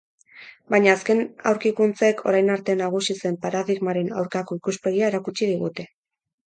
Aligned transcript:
Baina 0.73 0.93
azken 0.99 1.21
aurkikuntzek 1.51 2.25
orain 2.31 2.51
arte 2.55 2.77
nagusi 2.81 3.19
zen 3.25 3.39
paradigmaren 3.47 4.13
aurkako 4.23 4.63
ikuspegia 4.63 5.13
erakutsi 5.15 5.57
digute. 5.57 5.93